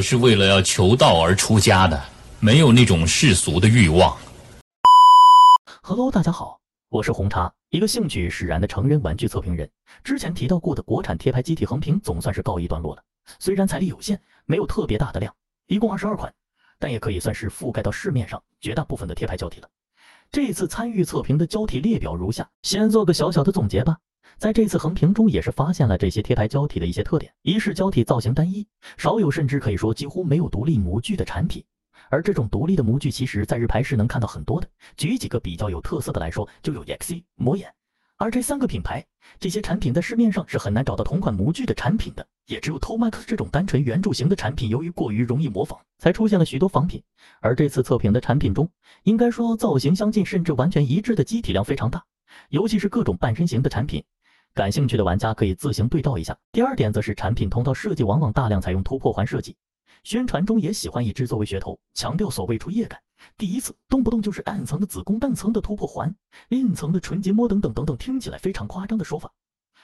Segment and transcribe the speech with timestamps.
[0.00, 2.02] 是为了要求道而出家的，
[2.38, 4.16] 没有那种世俗的欲望。
[5.82, 9.68] Hello，大家好，我是红茶，一个兴趣使然的成人玩具测评人。
[10.04, 13.02] 之前提到过的国产贴牌机体横屏总算是告一段落了，
[13.38, 15.34] 虽然财力有限，没有特别大的量，
[15.66, 16.32] 一共二十二款，
[16.78, 19.68] 但也可以算是覆盖到市面上绝大部分的贴牌胶体了。
[20.30, 23.96] 这次参与测评的胶体列表如下，先做个小小的总结吧。
[24.38, 28.66] 在这次横屏中，也是发现了这些贴牌胶体的一些特点：一是胶体造型单一，
[28.96, 31.62] 少有甚至可以说几乎没有独立模具的产品。
[32.08, 34.66] 而这种独立的模具，其实在日牌是能看到很多的。
[34.96, 37.72] 举几个比较有特色的来说，就有 EXE、魔眼。
[38.16, 39.04] 而这三个品牌，
[39.38, 47.02] 这些产品在市面上是很难找到同款模具的产品的，也只有 Tomax 这种单纯圆柱形的产品，由于过于容易模仿，才出现了许多仿品。
[47.40, 48.68] 而这次测评的产品中，
[49.04, 52.04] 应该说造型相近甚至完全一致的机体量非常大，
[52.48, 54.02] 尤其是各种半身形的产品。
[54.54, 56.36] 感兴趣的玩家可以自行对照一下。
[56.50, 59.56] 第二点则是产品通道设计往往大量采用突破环设计，
[60.02, 63.00] 宣传中也喜欢以之作为噱头，强调所谓出液感。
[63.36, 66.14] 第一次动不动就是暗层的子宫、淡层的突破环、
[66.48, 69.30] 硬层的纯结膜等等等等，听起来非常夸张的说法，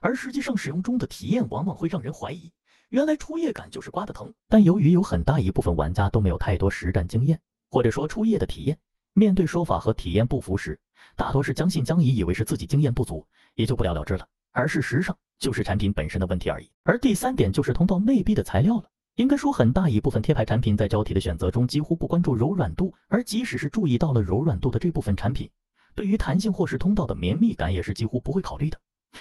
[0.00, 2.52] 而实际上使用中的体验往往会让人怀疑，
[2.90, 4.32] 原来出液感就是刮的疼。
[4.48, 8.78] 但由于有很大一部分玩家都没有太多实战经验，或者说出液的体验，
[9.14, 10.78] 面对说法和体验不符时，
[11.16, 14.28] 大多是将信将疑，以为是自己经验不足，也就不了了之了。
[14.52, 16.70] 而事实上，就是产品本身的问题而已。
[16.84, 18.84] 而第三点就是通道内壁的材料了。
[19.16, 25.50] 应该说，很大一部分贴牌产品在胶体的选择中几乎不关注柔软度，而即使是注意到了柔软度的这部分产品，
[25.94, 28.78] 对于弹性或是通道的绵密感也是几乎不会考虑的。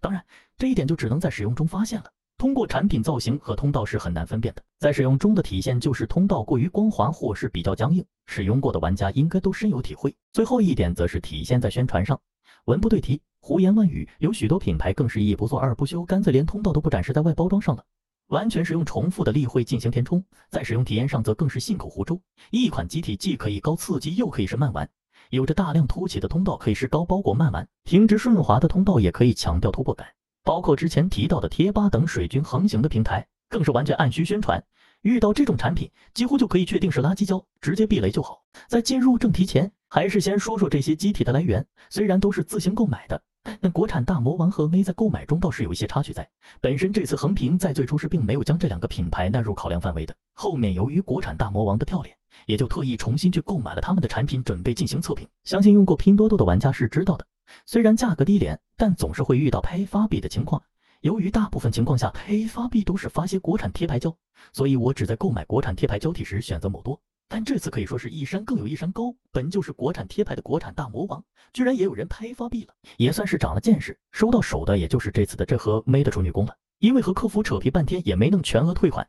[0.00, 0.24] 当然，
[0.56, 2.10] 这一点就只能在使用中发现了。
[2.38, 10.14] 通过产品造型和通道是很难分辨的，在使用中的体现就是通道过于光滑或是比较僵硬，使用过的玩家应该都深有体会。
[10.32, 12.18] 最后一点则是体现在宣传上，
[12.64, 13.20] 文不对题。
[13.46, 17.84] 胡言乱语，有许多品牌更是一不做二不休，干脆连通道都不展示在外包装上了，
[18.28, 20.24] 完全是用重复的例会进行填充。
[20.48, 22.18] 在使用体验上则更是信口胡诌。
[22.50, 24.88] 一款机体既可以高刺激，又可以是慢玩，
[25.28, 30.08] 有着大量凸起的通道可以是高包裹慢玩，平直顺滑的通道也可以强调突破感。
[30.42, 34.64] 包括之前提到的贴吧等水军横行的平台，更是完全按需宣传。
[35.02, 38.42] 遇到这种产品，几乎就可以确定是垃圾胶，直接避雷就好。
[38.68, 43.22] 在进入正题前，还是先说说这些机体的来源，虽然都是自行购买的。
[43.60, 46.28] 但国产大魔王和 A 在购买中倒是有一些差距在。
[46.60, 52.16] 本身这次横屏在最初是并没有将这两个品牌纳入考量范围的，后面由于国产大魔王的跳脸，
[52.46, 55.28] 也就特意重新去购买了他们的产品，准备进行测评。
[55.44, 57.26] 相信用过拼多多的玩家是知道的，
[57.66, 60.62] 虽然价格低廉，但总是会遇到拍发币的情况。
[61.00, 64.16] 由于大部分情况下拍发币都是发些国产贴牌胶，
[64.54, 66.98] 所以我只在购买国产贴牌胶体时选择某多。
[67.34, 71.20] 但这次可以说是一山更有一山高，本就是国产贴牌的国产大魔王，
[71.52, 73.98] 居然也有人拍发币了，也算是长了见识。
[74.12, 79.04] 收到手的也就是这次的这盒 Made 处女宫了，因为和客服扯皮半天也没能全额退款，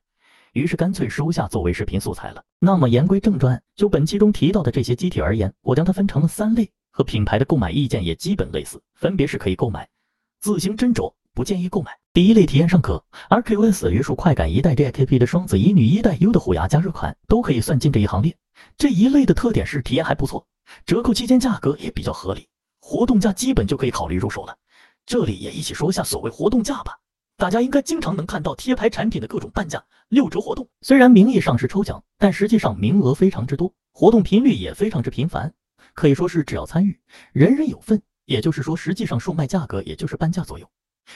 [0.54, 2.44] 于是干脆收下作为视频素材了。
[2.58, 9.88] 那么言归正传，就本期中提到的这些机体而言，我将它分成了三类，和品牌的购买意见也基本类似，分别是可以购买，
[10.40, 11.14] 自行斟酌。
[11.36, 11.92] 不建议购买。
[12.14, 18.36] 第一类体验尚可，RQS 约束快感一代 JKP 的双子乙女一代 U 的虎牙加热款都可以算进这一行列。
[18.78, 20.48] 这一类的特点是体验还不错，
[20.86, 22.48] 折扣期间价格也比较合理，
[22.80, 24.58] 活动价基本就可以考虑入手了。
[25.06, 26.98] 这里也一起说下所谓活动价吧。
[27.36, 35.54] 大家应该经常能看到贴牌产品的各种半价、六折活动，虽然名义上是抽奖，但实际上名额非常之多，活动频率也非常之频繁，
[35.94, 36.98] 可以说是只要参与，
[37.34, 38.02] 人人有份。
[38.24, 40.68] 也就是说，实际上售卖价格也就是半价左右。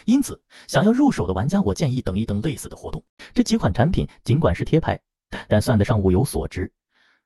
[0.05, 3.03] 因此，想要入手的玩家，我建议等一等类似的活动。
[3.33, 4.99] 这几款产品尽管是贴牌，
[5.47, 6.71] 但算得上物有所值，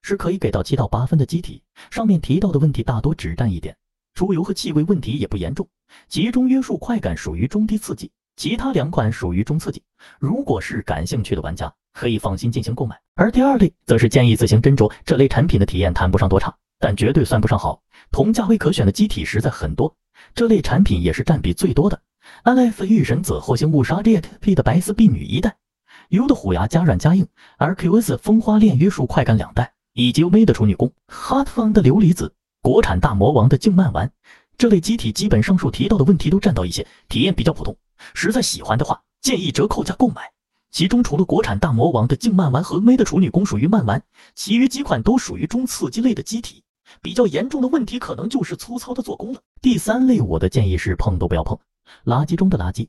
[0.01, 1.61] 是可以给到七到八分的机体。
[1.91, 3.75] 上面提到的问题大多只占一点，
[4.13, 5.67] 出油和气味问题也不严重。
[6.07, 9.83] 其中约束快感属于中低刺激，其他两款属于中刺激。
[10.19, 12.99] 如果是感兴趣的玩家，可以放心进行购买。
[13.15, 14.91] 而第二类则是建议自行斟酌。
[15.05, 17.83] 这类产品的体验谈不上多差，但绝对算不上好。
[18.11, 19.95] 同价位可选的机体实在很多，
[20.33, 22.01] 这类产品也是占比最多的。
[22.43, 25.55] 安 f 御神子火星误杀 JP 的白丝婢女一代
[26.09, 27.25] ，U 的虎牙加软加硬
[27.57, 34.11] ，RQS 风花恋约束快感两代，以及 V 的处女宫，Hot Fun 的琉璃子，国产大魔王的静慢丸，
[34.57, 37.75] 这类机体基本上述提到的问题都占到一些，体验比较普通。
[38.13, 40.31] 实在喜欢的话，建议折扣价购买。
[40.71, 44.01] 其中除了国产大魔王的静慢丸和 V 的处女宫属于慢丸，
[44.35, 46.63] 其余几款都属于中刺激类的机体。
[47.01, 49.39] 比较严重的问题可能就是粗糙的做工了。
[49.61, 51.57] 第三类，我的建议是碰都不要碰。
[52.05, 52.87] 垃圾中的垃圾，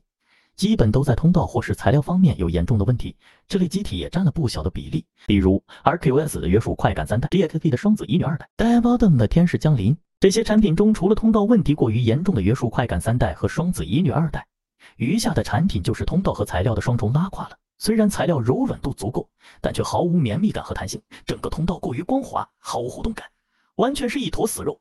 [0.55, 3.15] 基本都在通道或是材料方面有严重的问题。
[3.47, 9.95] 这类机体也占了不小的比例，比如 RQS 的约束快感三代，DXP 的双子乙女二代，Diabodom 的天使降临。
[10.19, 14.47] 这些产品中，除了通道问题过于严重的约束快感三代和双子乙女二代，
[14.95, 17.57] 余下的产品就是通道和材料的双重拉垮了。
[17.77, 19.29] 虽然材料柔软度足够，
[19.59, 23.27] 但却毫无绵密感和弹性，整个通道过于光滑，毫无互动感，
[23.75, 24.79] 完全是一坨死肉。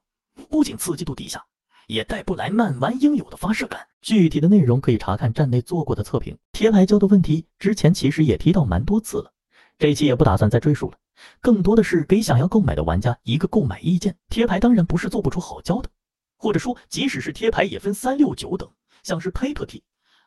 [0.49, 1.45] 不仅刺激度低下，
[1.87, 3.87] 也带不来漫玩应有的发射感。
[4.01, 6.37] 具体的内容可以查看站内做过的测评。
[6.53, 9.33] 贴牌胶的问题，之前其实也提到蛮多次了，
[9.79, 10.99] 这期也不打算再赘述了。
[11.41, 14.17] 更多的是给想要购买的玩家一个购买意见。
[14.29, 15.89] 贴牌当然不是做不出好胶的，
[16.37, 18.69] 或者说即使是贴牌也分三六九等，
[19.03, 19.83] 像是 Paper T。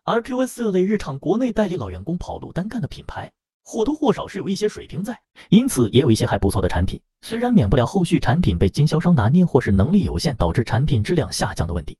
[0.05, 3.31] RQS 这类日常国内代理老员工跑路单干的品牌，
[3.69, 5.19] 或多或少是有一些水平在，
[5.49, 6.97] 因此也有一些还不错的产品。
[7.21, 11.97] 虽然免不了后续产品被经销商拿捏或是能力有限导致产品质量下降的问题，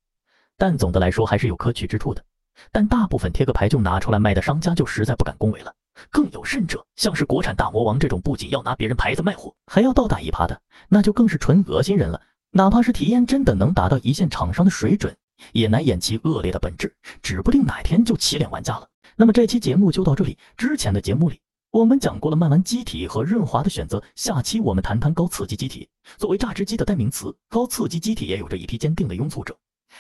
[0.58, 2.24] 但总的来说还是有可取之处的。
[2.72, 5.74] 但大部分贴个牌就拿出来卖的商家就实在不敢恭维了。
[6.10, 12.22] 更有甚者，像是国产大魔王这种不仅要拿别人牌子卖货，还要倒打一耙的，那就更是纯恶心人了。
[12.52, 15.14] 哪怕是体验真的能达到一线厂商的水准。
[15.52, 18.88] 也难掩其恶劣的本质，指不定哪天就起脸玩家了。
[19.16, 20.36] 那么这期节目就到这里。
[20.58, 21.40] 之前的节目里，
[21.72, 25.88] 我们讲过了慢玩机体和润滑的选择，下期我们谈谈高刺激机体。
[26.18, 29.56] 作为榨汁机的代名词，高刺激机体也有着一批坚定的拥簇者。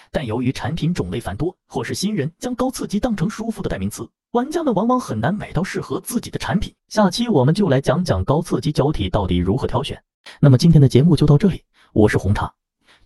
[0.09, 6.73] 但由于产品种类繁多，或是新人将高刺激当成舒服的代名词，玩家们往往很难买到适合自己的产品。
[6.87, 10.01] 下期我们就来讲讲高刺激胶体到底如何挑选。
[10.39, 12.53] 那么今天的节目就到这里，我是红茶，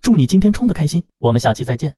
[0.01, 1.95] 祝你今天冲的开心，我们下期再见。